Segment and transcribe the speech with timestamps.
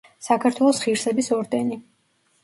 [0.27, 1.77] საქართველოს ღირსების ორდენი.